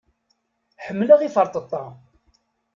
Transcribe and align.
Ḥemmleɣ 0.85 1.19
iferṭeṭṭa. 1.21 1.83